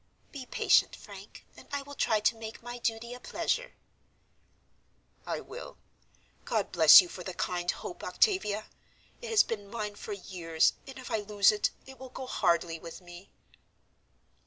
[0.31, 3.75] Be patient, Frank, and I will try to make my duty a pleasure."
[5.27, 5.77] "I will.
[6.43, 8.65] God bless you for the kind hope, Octavia.
[9.21, 12.79] It has been mine for years, and if I lose it, it will go hardly
[12.79, 13.29] with me."